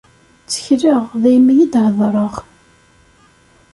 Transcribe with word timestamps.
Ttekleɣ, 0.45 1.03
daymi 1.21 1.53
i 1.63 1.65
d-hedreɣ. 1.73 2.33